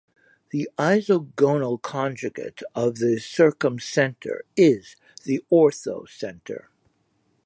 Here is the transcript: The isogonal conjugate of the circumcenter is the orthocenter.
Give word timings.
The 0.49 0.67
isogonal 0.79 1.79
conjugate 1.79 2.63
of 2.73 2.95
the 2.95 3.17
circumcenter 3.19 4.39
is 4.57 4.95
the 5.25 5.43
orthocenter. 5.51 6.65